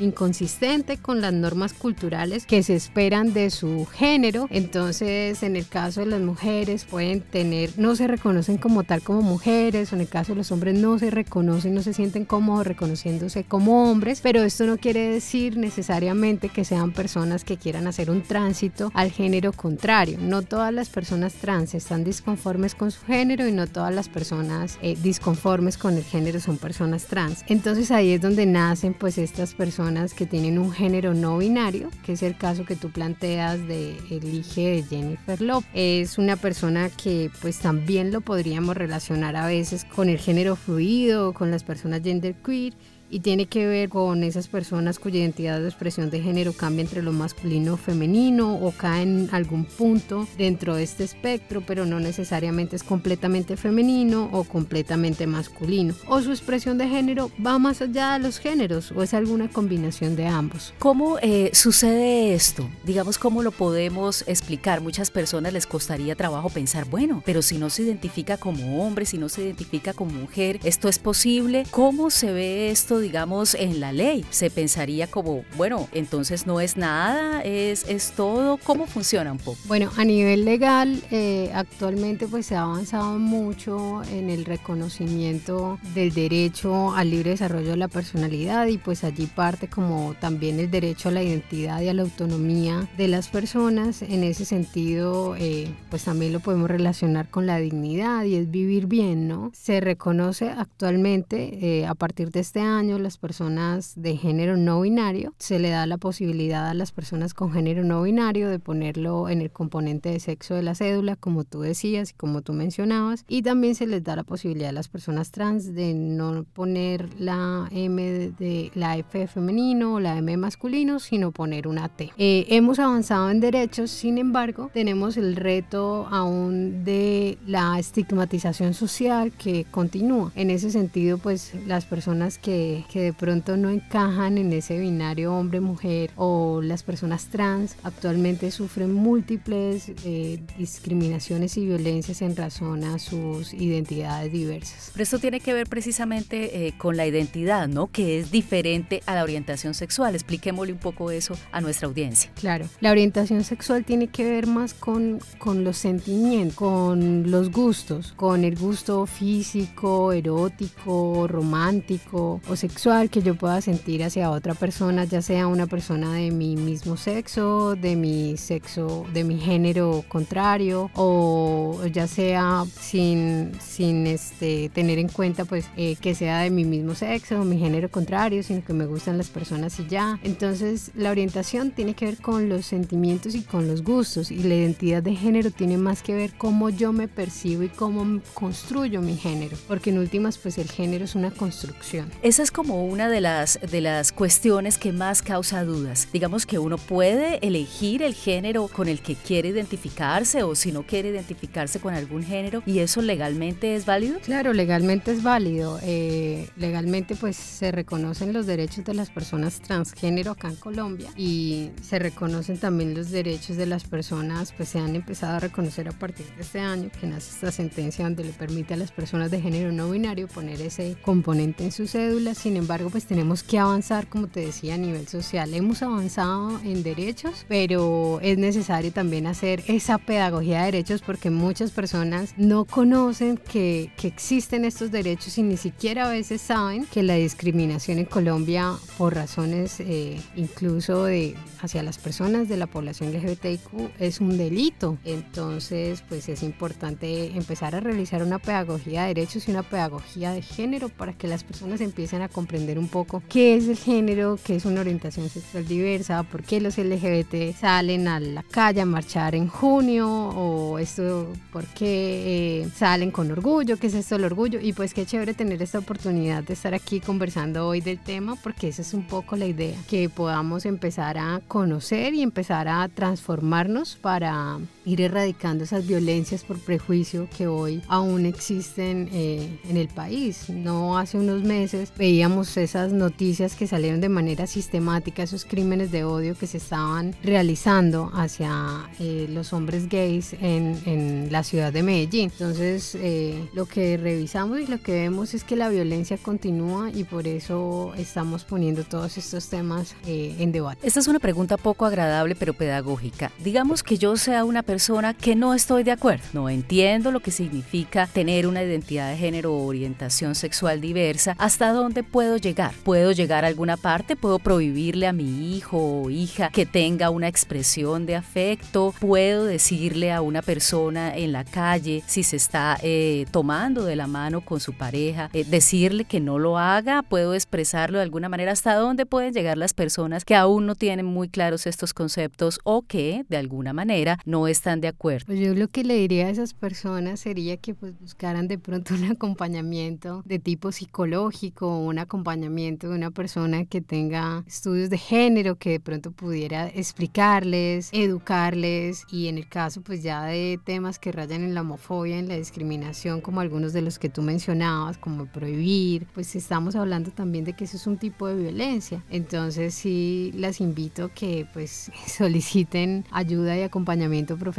inconsistente 0.00 0.96
con 0.96 1.20
las 1.20 1.32
normas 1.32 1.72
culturales 1.72 2.44
que 2.44 2.64
se 2.64 2.74
esperan 2.74 3.32
de 3.32 3.50
su 3.50 3.86
género. 3.86 4.48
Entonces, 4.50 5.44
en 5.44 5.54
el 5.54 5.66
caso 5.68 6.00
de 6.00 6.06
las 6.06 6.20
mujeres 6.20 6.84
pueden 6.84 7.20
tener, 7.20 7.70
no 7.78 7.94
se 7.94 8.08
reconocen 8.08 8.58
como 8.58 8.82
tal 8.82 9.00
como 9.02 9.22
mujeres, 9.22 9.92
o 9.92 9.94
en 9.94 10.00
el 10.00 10.08
caso 10.08 10.32
de 10.32 10.38
los 10.38 10.50
hombres 10.50 10.74
no 10.74 10.98
se 10.98 11.10
reconocen, 11.10 11.21
no 11.24 11.82
se 11.82 11.92
sienten 11.92 12.24
cómodos 12.24 12.66
reconociéndose 12.66 13.44
como 13.44 13.90
hombres, 13.90 14.20
pero 14.22 14.42
esto 14.42 14.66
no 14.66 14.78
quiere 14.78 15.08
decir 15.08 15.56
necesariamente 15.56 16.48
que 16.48 16.64
sean 16.64 16.92
personas 16.92 17.44
que 17.44 17.56
quieran 17.56 17.86
hacer 17.86 18.10
un 18.10 18.22
tránsito 18.22 18.90
al 18.94 19.10
género 19.10 19.52
contrario. 19.52 20.18
No 20.20 20.42
todas 20.42 20.72
las 20.72 20.88
personas 20.88 21.34
trans 21.34 21.74
están 21.74 22.04
disconformes 22.04 22.74
con 22.74 22.90
su 22.90 23.04
género 23.04 23.46
y 23.46 23.52
no 23.52 23.66
todas 23.66 23.94
las 23.94 24.08
personas 24.08 24.78
eh, 24.82 24.96
disconformes 25.02 25.78
con 25.78 25.96
el 25.96 26.04
género 26.04 26.40
son 26.40 26.58
personas 26.58 27.06
trans. 27.06 27.44
Entonces 27.46 27.90
ahí 27.90 28.12
es 28.12 28.20
donde 28.20 28.46
nacen 28.46 28.94
pues 28.94 29.18
estas 29.18 29.54
personas 29.54 30.14
que 30.14 30.26
tienen 30.26 30.58
un 30.58 30.72
género 30.72 31.14
no 31.14 31.38
binario, 31.38 31.90
que 32.04 32.12
es 32.12 32.22
el 32.22 32.36
caso 32.36 32.64
que 32.64 32.76
tú 32.76 32.90
planteas 32.90 33.66
de 33.66 33.96
elige 34.10 34.68
de 34.68 34.82
Jennifer 34.82 35.40
Lopez. 35.40 35.68
Es 35.74 36.18
una 36.18 36.36
persona 36.36 36.90
que 36.90 37.30
pues 37.40 37.58
también 37.58 38.12
lo 38.12 38.20
podríamos 38.20 38.76
relacionar 38.76 39.36
a 39.36 39.46
veces 39.46 39.84
con 39.84 40.08
el 40.08 40.18
género 40.18 40.56
fluido, 40.56 41.11
con 41.34 41.50
las 41.50 41.62
personas 41.62 42.02
gender 42.02 42.34
queer 42.34 42.72
y 43.12 43.20
tiene 43.20 43.44
que 43.44 43.66
ver 43.66 43.90
con 43.90 44.24
esas 44.24 44.48
personas 44.48 44.98
cuya 44.98 45.20
identidad 45.20 45.60
de 45.60 45.68
expresión 45.68 46.08
de 46.08 46.22
género 46.22 46.54
cambia 46.54 46.80
entre 46.80 47.02
lo 47.02 47.12
masculino 47.12 47.74
o 47.74 47.76
femenino 47.76 48.54
o 48.54 48.72
cae 48.72 49.02
en 49.02 49.28
algún 49.32 49.66
punto 49.66 50.26
dentro 50.38 50.74
de 50.74 50.82
este 50.82 51.04
espectro, 51.04 51.62
pero 51.66 51.84
no 51.84 52.00
necesariamente 52.00 52.74
es 52.74 52.82
completamente 52.82 53.58
femenino 53.58 54.30
o 54.32 54.44
completamente 54.44 55.26
masculino. 55.26 55.94
O 56.06 56.22
su 56.22 56.30
expresión 56.30 56.78
de 56.78 56.88
género 56.88 57.30
va 57.44 57.58
más 57.58 57.82
allá 57.82 58.14
de 58.14 58.20
los 58.20 58.38
géneros 58.38 58.90
o 58.92 59.02
es 59.02 59.12
alguna 59.12 59.50
combinación 59.50 60.16
de 60.16 60.26
ambos. 60.26 60.72
¿Cómo 60.78 61.18
eh, 61.20 61.50
sucede 61.52 62.32
esto? 62.32 62.66
Digamos, 62.84 63.18
¿cómo 63.18 63.42
lo 63.42 63.50
podemos 63.50 64.24
explicar? 64.26 64.80
Muchas 64.80 65.10
personas 65.10 65.52
les 65.52 65.66
costaría 65.66 66.16
trabajo 66.16 66.48
pensar, 66.48 66.86
bueno, 66.86 67.22
pero 67.26 67.42
si 67.42 67.58
no 67.58 67.68
se 67.68 67.82
identifica 67.82 68.38
como 68.38 68.86
hombre, 68.86 69.04
si 69.04 69.18
no 69.18 69.28
se 69.28 69.42
identifica 69.42 69.92
como 69.92 70.12
mujer, 70.12 70.60
¿esto 70.64 70.88
es 70.88 70.98
posible? 70.98 71.66
¿Cómo 71.70 72.08
se 72.08 72.32
ve 72.32 72.70
esto? 72.70 73.01
Digamos, 73.02 73.54
en 73.54 73.80
la 73.80 73.92
ley. 73.92 74.24
Se 74.30 74.48
pensaría 74.48 75.06
como, 75.06 75.44
bueno, 75.56 75.88
entonces 75.92 76.46
no 76.46 76.60
es 76.60 76.76
nada, 76.76 77.42
es, 77.42 77.86
es 77.88 78.12
todo. 78.12 78.56
¿Cómo 78.56 78.86
funciona 78.86 79.32
un 79.32 79.38
poco? 79.38 79.58
Bueno, 79.66 79.90
a 79.96 80.04
nivel 80.04 80.44
legal, 80.44 81.02
eh, 81.10 81.50
actualmente 81.54 82.26
pues 82.26 82.46
se 82.46 82.56
ha 82.56 82.62
avanzado 82.62 83.18
mucho 83.18 84.02
en 84.10 84.30
el 84.30 84.44
reconocimiento 84.44 85.78
del 85.94 86.12
derecho 86.12 86.94
al 86.94 87.10
libre 87.10 87.30
desarrollo 87.30 87.70
de 87.70 87.76
la 87.76 87.88
personalidad 87.88 88.66
y 88.66 88.78
pues 88.78 89.04
allí 89.04 89.26
parte 89.26 89.68
como 89.68 90.14
también 90.20 90.58
el 90.60 90.70
derecho 90.70 91.08
a 91.08 91.12
la 91.12 91.22
identidad 91.22 91.80
y 91.80 91.88
a 91.88 91.94
la 91.94 92.02
autonomía 92.02 92.88
de 92.96 93.08
las 93.08 93.28
personas. 93.28 94.02
En 94.02 94.24
ese 94.24 94.44
sentido, 94.44 95.36
eh, 95.36 95.68
pues 95.90 96.04
también 96.04 96.32
lo 96.32 96.40
podemos 96.40 96.70
relacionar 96.70 97.28
con 97.28 97.46
la 97.46 97.58
dignidad 97.58 98.24
y 98.24 98.36
es 98.36 98.50
vivir 98.50 98.86
bien, 98.86 99.28
¿no? 99.28 99.50
Se 99.54 99.80
reconoce 99.80 100.50
actualmente 100.50 101.58
eh, 101.62 101.86
a 101.86 101.94
partir 101.94 102.30
de 102.30 102.40
este 102.40 102.60
año 102.60 102.91
las 102.98 103.18
personas 103.18 103.94
de 103.96 104.16
género 104.16 104.56
no 104.56 104.80
binario, 104.80 105.34
se 105.38 105.58
le 105.58 105.70
da 105.70 105.86
la 105.86 105.98
posibilidad 105.98 106.68
a 106.68 106.74
las 106.74 106.92
personas 106.92 107.34
con 107.34 107.52
género 107.52 107.84
no 107.84 108.02
binario 108.02 108.48
de 108.48 108.58
ponerlo 108.58 109.28
en 109.28 109.40
el 109.40 109.50
componente 109.50 110.10
de 110.10 110.20
sexo 110.20 110.54
de 110.54 110.62
la 110.62 110.74
cédula, 110.74 111.16
como 111.16 111.44
tú 111.44 111.60
decías 111.60 112.10
y 112.10 112.14
como 112.14 112.42
tú 112.42 112.52
mencionabas, 112.52 113.24
y 113.28 113.42
también 113.42 113.74
se 113.74 113.86
les 113.86 114.02
da 114.02 114.16
la 114.16 114.24
posibilidad 114.24 114.70
a 114.70 114.72
las 114.72 114.88
personas 114.88 115.30
trans 115.30 115.74
de 115.74 115.94
no 115.94 116.44
poner 116.52 117.08
la 117.18 117.68
M 117.70 118.02
de, 118.02 118.70
la 118.74 118.96
F 118.96 119.26
femenino 119.26 119.94
o 119.94 120.00
la 120.00 120.16
M 120.18 120.36
masculino, 120.36 120.98
sino 120.98 121.32
poner 121.32 121.68
una 121.68 121.88
T. 121.88 122.10
Eh, 122.18 122.46
hemos 122.48 122.78
avanzado 122.78 123.30
en 123.30 123.40
derechos, 123.40 123.90
sin 123.90 124.18
embargo, 124.18 124.70
tenemos 124.72 125.16
el 125.16 125.36
reto 125.36 126.06
aún 126.10 126.84
de 126.84 127.38
la 127.46 127.78
estigmatización 127.78 128.74
social 128.74 129.32
que 129.32 129.64
continúa. 129.70 130.32
En 130.34 130.50
ese 130.50 130.70
sentido, 130.70 131.18
pues 131.18 131.52
las 131.66 131.84
personas 131.84 132.38
que 132.38 132.81
que, 132.84 133.00
de 133.02 133.12
pronto 133.12 133.56
no 133.56 133.70
encajan 133.70 134.38
en 134.38 134.52
ese 134.52 134.78
binario 134.78 135.34
hombre-mujer 135.34 136.10
o 136.16 136.60
las 136.62 136.82
personas 136.82 137.26
trans 137.26 137.76
actualmente 137.82 138.50
sufren 138.50 138.92
múltiples 138.92 139.92
eh, 140.04 140.40
discriminaciones 140.58 141.56
y 141.56 141.66
violencias 141.66 142.22
en 142.22 142.36
razón 142.36 142.84
a 142.84 142.98
sus 142.98 143.52
identidades 143.54 144.32
diversas. 144.32 144.90
Pero 144.92 145.02
esto 145.02 145.18
tiene 145.18 145.40
que 145.40 145.52
ver 145.52 145.68
precisamente 145.68 146.66
eh, 146.66 146.74
con 146.76 146.96
la 146.96 147.06
identidad, 147.06 147.68
¿no? 147.68 147.88
Que 147.88 148.18
es 148.18 148.30
diferente 148.30 149.02
a 149.06 149.14
la 149.14 149.22
orientación 149.22 149.74
sexual. 149.74 150.14
Expliquémosle 150.14 150.72
un 150.72 150.78
poco 150.78 151.10
eso 151.10 151.36
a 151.50 151.60
nuestra 151.60 151.88
audiencia. 151.88 152.30
Claro, 152.34 152.68
la 152.80 152.90
orientación 152.90 153.44
sexual 153.44 153.84
tiene 153.84 154.08
que 154.08 154.24
ver 154.24 154.46
más 154.46 154.74
con, 154.74 155.20
con 155.38 155.64
los 155.64 155.76
sentimientos, 155.76 156.56
con 156.56 157.30
los 157.30 157.50
gustos, 157.50 158.12
con 158.16 158.44
el 158.44 158.56
gusto 158.56 159.06
físico, 159.06 160.12
erótico, 160.12 161.26
romántico 161.28 162.40
o 162.48 162.56
sexual 162.62 163.10
que 163.10 163.22
yo 163.22 163.34
pueda 163.34 163.60
sentir 163.60 164.04
hacia 164.04 164.30
otra 164.30 164.54
persona, 164.54 165.04
ya 165.04 165.20
sea 165.20 165.48
una 165.48 165.66
persona 165.66 166.12
de 166.12 166.30
mi 166.30 166.54
mismo 166.54 166.96
sexo, 166.96 167.74
de 167.74 167.96
mi 167.96 168.36
sexo, 168.36 169.04
de 169.12 169.24
mi 169.24 169.36
género 169.40 170.04
contrario, 170.06 170.88
o 170.94 171.80
ya 171.92 172.06
sea 172.06 172.64
sin, 172.80 173.50
sin 173.60 174.06
este, 174.06 174.68
tener 174.68 175.00
en 175.00 175.08
cuenta 175.08 175.44
pues 175.44 175.68
eh, 175.76 175.96
que 175.96 176.14
sea 176.14 176.38
de 176.42 176.50
mi 176.50 176.64
mismo 176.64 176.94
sexo, 176.94 177.42
mi 177.42 177.58
género 177.58 177.90
contrario, 177.90 178.44
sino 178.44 178.64
que 178.64 178.74
me 178.74 178.86
gustan 178.86 179.18
las 179.18 179.28
personas 179.28 179.80
y 179.80 179.88
ya. 179.88 180.20
Entonces 180.22 180.92
la 180.94 181.10
orientación 181.10 181.72
tiene 181.72 181.94
que 181.94 182.04
ver 182.04 182.18
con 182.18 182.48
los 182.48 182.64
sentimientos 182.64 183.34
y 183.34 183.42
con 183.42 183.66
los 183.66 183.82
gustos 183.82 184.30
y 184.30 184.40
la 184.44 184.54
identidad 184.54 185.02
de 185.02 185.16
género 185.16 185.50
tiene 185.50 185.78
más 185.78 186.00
que 186.00 186.14
ver 186.14 186.34
cómo 186.38 186.70
yo 186.70 186.92
me 186.92 187.08
percibo 187.08 187.64
y 187.64 187.70
cómo 187.70 188.20
construyo 188.34 189.02
mi 189.02 189.16
género, 189.16 189.56
porque 189.66 189.90
en 189.90 189.98
últimas 189.98 190.38
pues 190.38 190.58
el 190.58 190.70
género 190.70 191.04
es 191.06 191.16
una 191.16 191.32
construcción. 191.32 192.08
Esas 192.22 192.51
como 192.52 192.84
una 192.84 193.08
de 193.08 193.20
las, 193.20 193.58
de 193.60 193.80
las 193.80 194.12
cuestiones 194.12 194.78
que 194.78 194.92
más 194.92 195.22
causa 195.22 195.64
dudas. 195.64 196.08
Digamos 196.12 196.46
que 196.46 196.58
uno 196.58 196.76
puede 196.78 197.44
elegir 197.46 198.02
el 198.02 198.14
género 198.14 198.68
con 198.68 198.88
el 198.88 199.00
que 199.00 199.16
quiere 199.16 199.48
identificarse 199.48 200.42
o 200.42 200.54
si 200.54 200.72
no 200.72 200.84
quiere 200.84 201.08
identificarse 201.08 201.80
con 201.80 201.94
algún 201.94 202.22
género 202.22 202.62
y 202.66 202.80
eso 202.80 203.02
legalmente 203.02 203.74
es 203.74 203.86
válido. 203.86 204.18
Claro, 204.20 204.52
legalmente 204.52 205.12
es 205.12 205.22
válido. 205.22 205.78
Eh, 205.82 206.48
legalmente 206.56 207.16
pues 207.16 207.36
se 207.36 207.72
reconocen 207.72 208.32
los 208.32 208.46
derechos 208.46 208.84
de 208.84 208.94
las 208.94 209.10
personas 209.10 209.60
transgénero 209.60 210.32
acá 210.32 210.48
en 210.48 210.56
Colombia 210.56 211.10
y 211.16 211.70
se 211.82 211.98
reconocen 211.98 212.58
también 212.58 212.94
los 212.94 213.10
derechos 213.10 213.56
de 213.56 213.66
las 213.66 213.84
personas, 213.84 214.52
pues 214.56 214.68
se 214.68 214.78
han 214.78 214.94
empezado 214.94 215.36
a 215.36 215.40
reconocer 215.40 215.88
a 215.88 215.92
partir 215.92 216.26
de 216.36 216.42
este 216.42 216.60
año 216.60 216.90
que 217.00 217.06
nace 217.06 217.30
esta 217.30 217.50
sentencia 217.50 218.04
donde 218.04 218.24
le 218.24 218.32
permite 218.32 218.74
a 218.74 218.76
las 218.76 218.92
personas 218.92 219.30
de 219.30 219.40
género 219.40 219.72
no 219.72 219.90
binario 219.90 220.28
poner 220.28 220.60
ese 220.60 220.96
componente 221.02 221.64
en 221.64 221.72
su 221.72 221.86
cédula. 221.86 222.34
Sin 222.42 222.56
embargo, 222.56 222.90
pues 222.90 223.04
tenemos 223.04 223.44
que 223.44 223.56
avanzar, 223.56 224.08
como 224.08 224.26
te 224.26 224.40
decía, 224.40 224.74
a 224.74 224.76
nivel 224.76 225.06
social. 225.06 225.54
Hemos 225.54 225.80
avanzado 225.80 226.58
en 226.64 226.82
derechos, 226.82 227.46
pero 227.46 228.18
es 228.20 228.36
necesario 228.36 228.90
también 228.90 229.28
hacer 229.28 229.62
esa 229.68 229.96
pedagogía 229.98 230.58
de 230.58 230.72
derechos 230.72 231.02
porque 231.02 231.30
muchas 231.30 231.70
personas 231.70 232.34
no 232.36 232.64
conocen 232.64 233.36
que, 233.36 233.92
que 233.96 234.08
existen 234.08 234.64
estos 234.64 234.90
derechos 234.90 235.38
y 235.38 235.44
ni 235.44 235.56
siquiera 235.56 236.06
a 236.06 236.10
veces 236.10 236.40
saben 236.40 236.84
que 236.86 237.04
la 237.04 237.14
discriminación 237.14 237.98
en 237.98 238.06
Colombia 238.06 238.72
por 238.98 239.14
razones 239.14 239.78
eh, 239.78 240.20
incluso 240.34 241.04
de 241.04 241.36
hacia 241.60 241.84
las 241.84 241.98
personas 241.98 242.48
de 242.48 242.56
la 242.56 242.66
población 242.66 243.12
LGBTIQ 243.12 244.00
es 244.00 244.20
un 244.20 244.36
delito. 244.36 244.98
Entonces, 245.04 246.02
pues 246.08 246.28
es 246.28 246.42
importante 246.42 247.36
empezar 247.36 247.76
a 247.76 247.80
realizar 247.80 248.22
una 248.24 248.40
pedagogía 248.40 249.02
de 249.02 249.14
derechos 249.14 249.46
y 249.46 249.52
una 249.52 249.62
pedagogía 249.62 250.32
de 250.32 250.42
género 250.42 250.88
para 250.88 251.12
que 251.12 251.28
las 251.28 251.44
personas 251.44 251.80
empiecen 251.80 252.20
a 252.22 252.31
comprender 252.32 252.78
un 252.78 252.88
poco 252.88 253.22
qué 253.28 253.56
es 253.56 253.68
el 253.68 253.76
género, 253.76 254.38
qué 254.44 254.56
es 254.56 254.64
una 254.64 254.80
orientación 254.80 255.28
sexual 255.28 255.66
diversa, 255.66 256.22
por 256.24 256.42
qué 256.42 256.60
los 256.60 256.78
LGBT 256.78 257.54
salen 257.56 258.08
a 258.08 258.18
la 258.18 258.42
calle 258.42 258.80
a 258.80 258.86
marchar 258.86 259.34
en 259.34 259.48
junio 259.48 260.08
o 260.10 260.78
esto, 260.78 261.32
por 261.52 261.64
qué 261.66 262.62
eh, 262.62 262.68
salen 262.74 263.10
con 263.10 263.30
orgullo, 263.30 263.76
qué 263.76 263.86
es 263.86 263.94
esto 263.94 264.16
el 264.16 264.24
orgullo. 264.24 264.58
Y 264.60 264.72
pues 264.72 264.94
qué 264.94 265.06
chévere 265.06 265.34
tener 265.34 265.62
esta 265.62 265.78
oportunidad 265.78 266.42
de 266.42 266.54
estar 266.54 266.74
aquí 266.74 267.00
conversando 267.00 267.66
hoy 267.66 267.80
del 267.80 267.98
tema 267.98 268.36
porque 268.36 268.68
esa 268.68 268.82
es 268.82 268.94
un 268.94 269.06
poco 269.06 269.36
la 269.36 269.46
idea, 269.46 269.76
que 269.88 270.08
podamos 270.08 270.66
empezar 270.66 271.18
a 271.18 271.40
conocer 271.46 272.14
y 272.14 272.22
empezar 272.22 272.68
a 272.68 272.88
transformarnos 272.88 273.96
para 273.96 274.58
ir 274.84 275.00
erradicando 275.00 275.64
esas 275.64 275.86
violencias 275.86 276.44
por 276.44 276.58
prejuicio 276.58 277.28
que 277.36 277.46
hoy 277.46 277.82
aún 277.88 278.26
existen 278.26 279.08
eh, 279.12 279.58
en 279.68 279.76
el 279.76 279.88
país. 279.88 280.48
No 280.48 280.98
hace 280.98 281.18
unos 281.18 281.42
meses 281.42 281.92
veíamos 281.96 282.56
esas 282.56 282.92
noticias 282.92 283.54
que 283.54 283.66
salieron 283.66 284.00
de 284.00 284.08
manera 284.08 284.46
sistemática, 284.46 285.22
esos 285.22 285.44
crímenes 285.44 285.90
de 285.92 286.04
odio 286.04 286.36
que 286.36 286.46
se 286.46 286.58
estaban 286.58 287.14
realizando 287.22 288.10
hacia 288.14 288.88
eh, 288.98 289.26
los 289.30 289.52
hombres 289.52 289.88
gays 289.88 290.34
en, 290.34 290.78
en, 290.86 291.28
la 291.30 291.42
ciudad 291.42 291.72
de 291.72 291.82
Medellín. 291.82 292.30
Entonces, 292.32 292.94
eh, 292.96 293.48
lo 293.54 293.66
que 293.66 293.96
revisamos 293.96 294.60
y 294.60 294.66
lo 294.66 294.82
que 294.82 294.92
vemos 294.92 295.34
es 295.34 295.44
que 295.44 295.56
la 295.56 295.68
violencia 295.68 296.16
continúa 296.18 296.90
y 296.90 297.04
por 297.04 297.26
eso 297.26 297.92
estamos 297.96 298.44
poniendo 298.44 298.84
todos 298.84 299.16
estos 299.18 299.48
temas 299.48 299.94
en 300.06 300.52
debate. 300.52 300.86
Esta 300.86 301.00
es 301.00 301.06
una 301.06 301.18
pregunta 301.18 301.56
poco 301.56 301.86
agradable 301.86 302.34
pero 302.34 302.54
pedagógica. 302.54 303.30
Digamos 303.42 303.82
que 303.82 303.98
yo 303.98 304.16
sea 304.16 304.44
una 304.44 304.62
persona 304.62 304.71
que 305.18 305.36
no 305.36 305.52
estoy 305.52 305.82
de 305.82 305.90
acuerdo, 305.90 306.24
no 306.32 306.48
entiendo 306.48 307.10
lo 307.10 307.20
que 307.20 307.30
significa 307.30 308.06
tener 308.06 308.46
una 308.46 308.62
identidad 308.62 309.10
de 309.10 309.18
género 309.18 309.52
o 309.52 309.66
orientación 309.66 310.34
sexual 310.34 310.80
diversa, 310.80 311.36
¿hasta 311.38 311.72
dónde 311.72 312.02
puedo 312.02 312.38
llegar? 312.38 312.72
¿Puedo 312.82 313.12
llegar 313.12 313.44
a 313.44 313.48
alguna 313.48 313.76
parte? 313.76 314.16
¿Puedo 314.16 314.38
prohibirle 314.38 315.06
a 315.06 315.12
mi 315.12 315.54
hijo 315.54 315.76
o 315.76 316.08
hija 316.08 316.48
que 316.48 316.64
tenga 316.64 317.10
una 317.10 317.28
expresión 317.28 318.06
de 318.06 318.16
afecto? 318.16 318.94
¿Puedo 318.98 319.44
decirle 319.44 320.10
a 320.10 320.22
una 320.22 320.40
persona 320.40 321.14
en 321.14 321.32
la 321.32 321.44
calle 321.44 322.02
si 322.06 322.22
se 322.22 322.36
está 322.36 322.78
eh, 322.82 323.26
tomando 323.30 323.84
de 323.84 323.96
la 323.96 324.06
mano 324.06 324.40
con 324.40 324.58
su 324.58 324.72
pareja, 324.72 325.28
eh, 325.34 325.44
decirle 325.44 326.06
que 326.06 326.20
no 326.20 326.38
lo 326.38 326.56
haga? 326.56 327.02
¿Puedo 327.02 327.34
expresarlo 327.34 327.98
de 327.98 328.04
alguna 328.04 328.30
manera? 328.30 328.52
¿Hasta 328.52 328.74
dónde 328.74 329.04
pueden 329.04 329.34
llegar 329.34 329.58
las 329.58 329.74
personas 329.74 330.24
que 330.24 330.34
aún 330.34 330.64
no 330.64 330.76
tienen 330.76 331.04
muy 331.04 331.28
claros 331.28 331.66
estos 331.66 331.92
conceptos 331.92 332.58
o 332.64 332.82
que 332.82 333.26
de 333.28 333.36
alguna 333.36 333.74
manera 333.74 334.18
no 334.24 334.48
están 334.48 334.61
de 334.62 334.88
acuerdo. 334.88 335.26
Pues 335.26 335.40
yo 335.40 335.54
lo 335.54 335.66
que 335.68 335.82
le 335.82 335.96
diría 335.96 336.26
a 336.26 336.30
esas 336.30 336.54
personas 336.54 337.18
sería 337.18 337.56
que 337.56 337.74
pues 337.74 337.98
buscaran 337.98 338.46
de 338.46 338.58
pronto 338.58 338.94
un 338.94 339.04
acompañamiento 339.10 340.22
de 340.24 340.38
tipo 340.38 340.70
psicológico, 340.70 341.78
un 341.78 341.98
acompañamiento 341.98 342.88
de 342.88 342.94
una 342.94 343.10
persona 343.10 343.64
que 343.64 343.80
tenga 343.80 344.44
estudios 344.46 344.88
de 344.88 344.98
género, 344.98 345.56
que 345.56 345.70
de 345.70 345.80
pronto 345.80 346.12
pudiera 346.12 346.68
explicarles, 346.68 347.90
educarles 347.92 349.04
y 349.10 349.26
en 349.26 349.38
el 349.38 349.48
caso 349.48 349.80
pues 349.80 350.02
ya 350.02 350.24
de 350.26 350.60
temas 350.64 351.00
que 351.00 351.10
rayan 351.10 351.42
en 351.42 351.54
la 351.54 351.62
homofobia, 351.62 352.18
en 352.18 352.28
la 352.28 352.36
discriminación, 352.36 353.20
como 353.20 353.40
algunos 353.40 353.72
de 353.72 353.82
los 353.82 353.98
que 353.98 354.08
tú 354.08 354.22
mencionabas, 354.22 354.96
como 354.96 355.26
prohibir, 355.26 356.06
pues 356.14 356.36
estamos 356.36 356.76
hablando 356.76 357.10
también 357.10 357.44
de 357.44 357.54
que 357.54 357.64
eso 357.64 357.76
es 357.76 357.86
un 357.88 357.98
tipo 357.98 358.28
de 358.28 358.36
violencia. 358.36 359.02
Entonces 359.10 359.74
sí 359.74 360.30
las 360.36 360.60
invito 360.60 361.10
que 361.12 361.48
pues 361.52 361.90
soliciten 362.06 363.04
ayuda 363.10 363.58
y 363.58 363.62
acompañamiento 363.62 364.36
profesional 364.36 364.51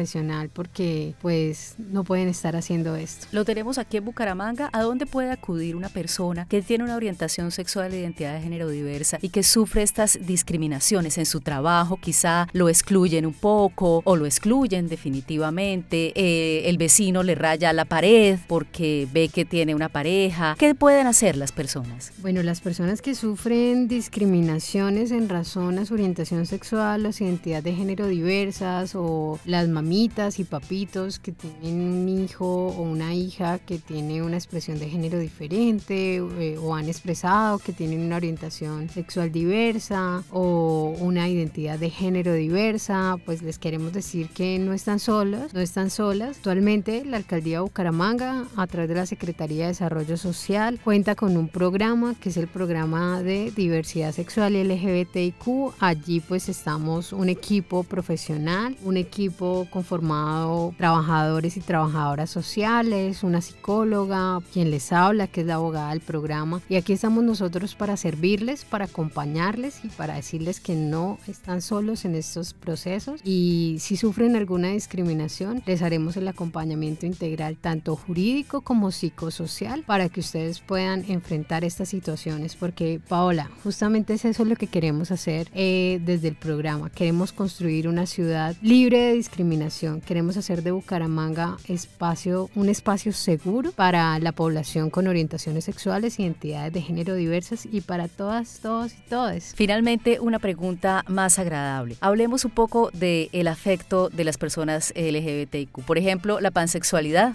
porque 0.53 1.15
pues 1.21 1.75
no 1.77 2.03
pueden 2.03 2.27
estar 2.27 2.55
haciendo 2.55 2.95
esto. 2.95 3.27
Lo 3.31 3.45
tenemos 3.45 3.77
aquí 3.77 3.97
en 3.97 4.05
Bucaramanga. 4.05 4.69
¿A 4.73 4.81
dónde 4.81 5.05
puede 5.05 5.31
acudir 5.31 5.75
una 5.75 5.89
persona 5.89 6.45
que 6.49 6.61
tiene 6.61 6.83
una 6.83 6.95
orientación 6.95 7.51
sexual 7.51 7.93
e 7.93 7.99
identidad 7.99 8.33
de 8.33 8.41
género 8.41 8.69
diversa 8.69 9.17
y 9.21 9.29
que 9.29 9.43
sufre 9.43 9.83
estas 9.83 10.19
discriminaciones 10.25 11.17
en 11.17 11.25
su 11.25 11.41
trabajo? 11.41 11.97
Quizá 11.97 12.47
lo 12.53 12.69
excluyen 12.69 13.25
un 13.25 13.33
poco 13.33 14.01
o 14.05 14.15
lo 14.15 14.25
excluyen 14.25 14.87
definitivamente. 14.87 16.13
Eh, 16.15 16.69
el 16.69 16.77
vecino 16.77 17.23
le 17.23 17.35
raya 17.35 17.73
la 17.73 17.85
pared 17.85 18.39
porque 18.47 19.07
ve 19.11 19.29
que 19.29 19.45
tiene 19.45 19.75
una 19.75 19.89
pareja. 19.89 20.55
¿Qué 20.57 20.75
pueden 20.75 21.07
hacer 21.07 21.37
las 21.37 21.51
personas? 21.51 22.11
Bueno, 22.21 22.43
las 22.43 22.61
personas 22.61 23.01
que 23.01 23.15
sufren 23.15 23.87
discriminaciones 23.87 25.11
en 25.11 25.29
razón 25.29 25.79
a 25.79 25.85
su 25.85 25.93
orientación 25.93 26.45
sexual, 26.45 27.03
las 27.03 27.21
identidades 27.21 27.63
de 27.63 27.73
género 27.73 28.07
diversas 28.07 28.95
o 28.95 29.39
las 29.45 29.67
mamitas 29.83 30.39
y 30.39 30.45
papitos 30.45 31.19
que 31.19 31.33
tienen 31.33 31.81
un 31.81 32.07
hijo 32.07 32.67
o 32.67 32.81
una 32.83 33.13
hija 33.13 33.59
que 33.59 33.79
tiene 33.79 34.23
una 34.23 34.37
expresión 34.37 34.79
de 34.79 34.89
género 34.89 35.19
diferente 35.19 36.15
eh, 36.15 36.57
o 36.57 36.73
han 36.73 36.87
expresado 36.87 37.59
que 37.59 37.73
tienen 37.73 37.99
una 37.99 38.15
orientación 38.15 38.89
sexual 38.89 39.29
diversa 39.33 40.23
o 40.31 40.95
una 40.99 41.27
identidad 41.27 41.77
de 41.79 41.89
género 41.89 42.33
diversa, 42.33 43.17
pues 43.25 43.41
les 43.41 43.59
queremos 43.59 43.91
decir 43.91 44.29
que 44.29 44.57
no 44.57 44.71
están 44.71 44.99
solos, 44.99 45.53
no 45.53 45.59
están 45.59 45.89
solas. 45.89 46.37
Actualmente 46.37 47.03
la 47.03 47.17
alcaldía 47.17 47.57
de 47.57 47.63
Bucaramanga 47.63 48.45
a 48.55 48.67
través 48.67 48.87
de 48.87 48.95
la 48.95 49.05
Secretaría 49.05 49.63
de 49.63 49.69
Desarrollo 49.69 50.15
Social 50.15 50.79
cuenta 50.81 51.15
con 51.15 51.35
un 51.35 51.49
programa 51.49 52.15
que 52.21 52.29
es 52.29 52.37
el 52.37 52.47
programa 52.47 53.21
de 53.21 53.51
diversidad 53.51 54.13
sexual 54.13 54.55
y 54.55 54.63
LGBTIQ. 54.63 55.73
Allí 55.79 56.21
pues 56.21 56.47
estamos 56.47 57.11
un 57.11 57.27
equipo 57.27 57.83
profesional, 57.83 58.77
un 58.83 58.95
equipo 58.95 59.67
conformado 59.73 60.75
trabajadores 60.77 61.57
y 61.57 61.59
trabajadoras 61.59 62.29
sociales, 62.29 63.23
una 63.23 63.41
psicóloga, 63.41 64.39
quien 64.53 64.69
les 64.69 64.93
habla, 64.93 65.25
que 65.25 65.41
es 65.41 65.47
la 65.47 65.55
abogada 65.55 65.89
del 65.89 65.99
programa. 65.99 66.61
Y 66.69 66.75
aquí 66.75 66.93
estamos 66.93 67.23
nosotros 67.23 67.73
para 67.73 67.97
servirles, 67.97 68.65
para 68.65 68.85
acompañarles 68.85 69.83
y 69.83 69.87
para 69.87 70.13
decirles 70.13 70.59
que 70.59 70.75
no 70.75 71.17
están 71.27 71.63
solos 71.63 72.05
en 72.05 72.13
estos 72.13 72.53
procesos. 72.53 73.19
Y 73.23 73.77
si 73.79 73.97
sufren 73.97 74.35
alguna 74.35 74.67
discriminación, 74.69 75.63
les 75.65 75.81
haremos 75.81 76.17
el 76.17 76.27
acompañamiento 76.27 77.07
integral, 77.07 77.57
tanto 77.57 77.95
jurídico 77.95 78.61
como 78.61 78.91
psicosocial, 78.91 79.83
para 79.87 80.07
que 80.07 80.19
ustedes 80.19 80.59
puedan 80.59 81.03
enfrentar 81.09 81.63
estas 81.63 81.89
situaciones. 81.89 82.55
Porque, 82.55 83.01
Paola, 83.07 83.49
justamente 83.63 84.13
es 84.13 84.25
eso 84.25 84.45
lo 84.45 84.55
que 84.55 84.67
queremos 84.67 85.09
hacer 85.09 85.49
eh, 85.55 85.99
desde 86.05 86.27
el 86.27 86.35
programa. 86.35 86.91
Queremos 86.91 87.33
construir 87.33 87.87
una 87.87 88.05
ciudad 88.05 88.55
libre 88.61 88.99
de 88.99 89.13
discriminación. 89.13 89.62
Queremos 90.05 90.35
hacer 90.35 90.61
de 90.61 90.71
Bucaramanga 90.71 91.55
espacio, 91.69 92.49
un 92.53 92.67
espacio 92.67 93.13
seguro 93.13 93.71
para 93.71 94.19
la 94.19 94.33
población 94.33 94.89
con 94.89 95.07
orientaciones 95.07 95.63
sexuales, 95.63 96.19
identidades 96.19 96.73
de 96.73 96.81
género 96.81 97.15
diversas 97.15 97.65
y 97.71 97.79
para 97.79 98.09
todas, 98.09 98.59
todos 98.61 98.93
y 98.93 99.09
todas. 99.09 99.53
Finalmente, 99.55 100.19
una 100.19 100.39
pregunta 100.39 101.05
más 101.07 101.39
agradable. 101.39 101.95
Hablemos 102.01 102.43
un 102.43 102.51
poco 102.51 102.89
del 102.91 103.29
el 103.31 103.47
afecto 103.47 104.09
de 104.09 104.25
las 104.25 104.37
personas 104.37 104.93
LGBTIQ. 104.97 105.85
Por 105.85 105.97
ejemplo, 105.97 106.41
la 106.41 106.51
pansexualidad. 106.51 107.33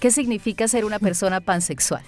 ¿Qué 0.00 0.10
significa 0.10 0.68
ser 0.68 0.86
una 0.86 0.98
persona 1.06 1.40
pansexual? 1.40 2.02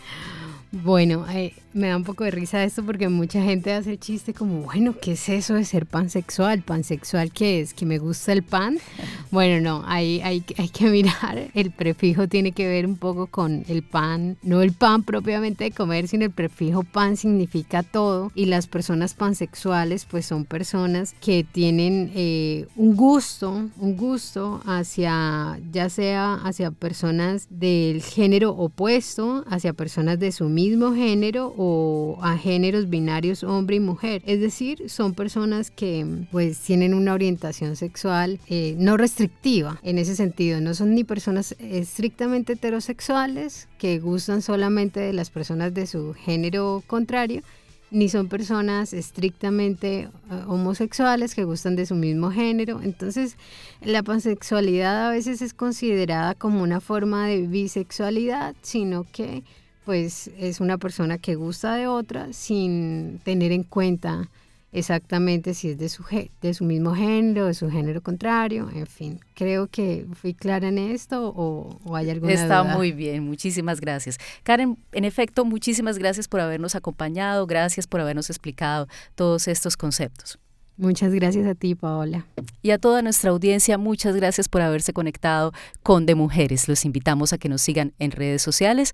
Bueno, 0.70 1.26
eh, 1.30 1.54
me 1.72 1.88
da 1.88 1.96
un 1.96 2.04
poco 2.04 2.25
de 2.25 2.30
risa 2.30 2.64
esto 2.64 2.82
porque 2.82 3.08
mucha 3.08 3.42
gente 3.42 3.72
hace 3.72 3.92
el 3.92 4.00
chiste 4.00 4.32
como, 4.32 4.62
bueno, 4.62 4.94
¿qué 5.00 5.12
es 5.12 5.28
eso 5.28 5.54
de 5.54 5.64
ser 5.64 5.87
pansexual? 5.87 6.62
¿Pansexual 6.62 7.30
qué 7.30 7.60
es? 7.60 7.75
¿Que 7.75 7.87
me 7.87 7.98
gusta 7.98 8.32
el 8.32 8.42
pan? 8.42 8.78
Bueno, 9.30 9.60
no, 9.60 9.84
hay, 9.87 10.22
hay, 10.22 10.42
hay 10.56 10.70
que 10.70 10.88
mirar. 10.88 11.50
El 11.52 11.70
prefijo 11.70 12.28
tiene 12.28 12.52
que 12.52 12.66
ver 12.66 12.87
un 12.87 12.96
poco 12.96 13.26
con 13.26 13.62
el 13.68 13.82
pan, 13.82 14.38
no 14.42 14.62
el 14.62 14.72
pan 14.72 15.02
propiamente 15.02 15.64
de 15.64 15.70
comer, 15.70 16.08
sino 16.08 16.25
el 16.25 16.30
prefijo 16.30 16.82
pan 16.82 17.18
significa 17.18 17.82
todo. 17.82 18.32
Y 18.34 18.46
las 18.46 18.66
personas 18.66 19.12
pansexuales 19.12 20.06
pues 20.06 20.25
son 20.25 20.46
personas 20.46 21.14
que 21.20 21.44
tienen 21.44 22.10
eh, 22.14 22.68
un 22.75 22.96
gusto, 22.96 23.68
un 23.76 23.96
gusto 23.98 24.62
hacia, 24.64 25.60
ya 25.70 25.90
sea 25.90 26.37
hacia 26.37 26.70
personas 26.70 27.48
del 27.50 28.02
género 28.02 28.52
opuesto, 28.52 29.44
hacia 29.46 29.75
personas 29.75 30.18
de 30.18 30.32
su 30.32 30.48
mismo 30.48 30.94
género 30.94 31.52
o 31.60 32.16
a 32.22 32.38
géneros 32.38 32.88
binarios 32.88 33.42
hombre 33.42 33.76
y 33.76 33.80
mujer. 33.80 34.22
Es 34.26 34.40
decir, 34.40 34.88
son 34.88 35.12
personas 35.12 35.72
que 35.72 36.06
pues 36.30 36.56
tienen 36.60 36.94
una 36.94 37.14
orientación 37.14 37.74
sexual 37.74 38.38
eh, 38.46 38.76
no 38.78 38.96
restrictiva 38.96 39.80
en 39.82 39.98
ese 39.98 40.14
sentido. 40.14 40.60
No 40.60 40.74
son 40.74 40.94
ni 40.94 41.02
personas 41.02 41.56
estrictamente 41.58 42.52
heterosexuales 42.52 43.66
que 43.76 43.98
gustan 43.98 44.40
solamente 44.40 45.00
de 45.00 45.12
las 45.12 45.30
personas 45.30 45.74
de 45.74 45.88
su 45.88 46.14
género 46.14 46.84
contrario, 46.86 47.42
ni 47.90 48.08
son 48.08 48.28
personas 48.28 48.92
estrictamente 48.92 50.02
eh, 50.02 50.10
homosexuales 50.46 51.34
que 51.34 51.42
gustan 51.42 51.74
de 51.74 51.86
su 51.86 51.96
mismo 51.96 52.30
género. 52.30 52.80
Entonces, 52.84 53.36
la 53.82 54.04
pansexualidad 54.04 55.08
a 55.08 55.10
veces 55.10 55.42
es 55.42 55.54
considerada 55.54 56.36
como 56.36 56.62
una 56.62 56.80
forma 56.80 57.26
de 57.26 57.48
bisexualidad, 57.48 58.54
sino 58.62 59.06
que 59.10 59.42
pues 59.88 60.30
es 60.38 60.61
una 60.61 60.76
persona 60.76 61.16
que 61.16 61.35
gusta 61.35 61.75
de 61.75 61.87
otra 61.87 62.35
sin 62.35 63.21
tener 63.25 63.52
en 63.52 63.62
cuenta 63.62 64.28
exactamente 64.71 65.54
si 65.54 65.71
es 65.71 65.78
de 65.78 65.88
su, 65.88 66.04
de 66.42 66.52
su 66.52 66.64
mismo 66.64 66.95
género, 66.95 67.47
de 67.47 67.54
su 67.54 67.71
género 67.71 68.02
contrario, 68.02 68.68
en 68.75 68.87
fin. 68.87 69.18
Creo 69.33 69.66
que 69.66 70.04
fui 70.12 70.35
clara 70.35 70.68
en 70.68 70.76
esto 70.76 71.33
o, 71.35 71.97
hay 71.97 72.11
alguna 72.11 72.35
Está 72.35 72.64
muy 72.64 72.92
bien, 72.92 73.25
muchísimas 73.25 73.80
gracias. 73.80 74.18
Karen, 74.42 74.76
en 74.92 75.07
efecto, 75.07 75.47
muchísimas 75.47 75.97
gracias 75.97 76.28
por 76.28 76.40
habernos 76.40 76.75
acompañado, 76.75 77.47
gracias 77.47 77.87
por 77.87 78.02
habernos 78.02 78.28
explicado 78.28 78.88
todos 79.14 79.49
estos 79.49 79.78
conceptos. 79.78 80.38
Muchas 80.78 81.12
gracias 81.12 81.45
a 81.47 81.57
ti, 81.57 81.75
Paola. 81.75 82.25
Y 82.62 82.71
a 82.71 82.78
toda 82.78 83.02
nuestra 83.02 83.30
audiencia, 83.30 83.78
muchas 83.78 84.14
gracias 84.14 84.49
por 84.49 84.61
haberse 84.61 84.92
conectado 84.92 85.52
con 85.83 86.07
De 86.07 86.14
Mujeres. 86.14 86.68
Los 86.68 86.85
invitamos 86.85 87.33
a 87.33 87.38
que 87.38 87.49
nos 87.49 87.62
sigan 87.62 87.95
en 87.99 88.12
redes 88.12 88.42
sociales 88.42 88.92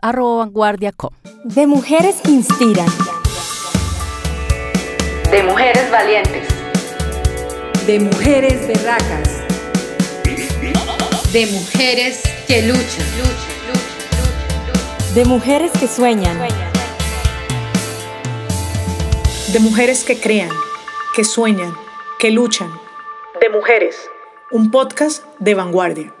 arroba 0.00 0.44
vanguardia.com. 0.44 1.10
De 1.44 1.66
mujeres 1.66 2.16
que 2.22 2.30
inspiran. 2.30 2.86
De 5.30 5.42
mujeres 5.42 5.90
valientes. 5.90 6.48
De 7.86 8.00
mujeres 8.00 8.66
berracas. 8.66 9.28
De 11.32 11.46
mujeres 11.46 12.22
que 12.46 12.62
luchan. 12.62 13.06
De 15.14 15.24
mujeres 15.24 15.70
que 15.72 15.86
sueñan. 15.86 16.38
De 19.52 19.60
mujeres 19.60 20.02
que 20.02 20.18
crean, 20.18 20.50
que 21.14 21.22
sueñan, 21.22 21.74
que 22.18 22.30
luchan. 22.30 22.72
De 23.40 23.48
mujeres. 23.48 24.10
Un 24.50 24.70
podcast 24.70 25.24
de 25.38 25.54
vanguardia. 25.54 26.14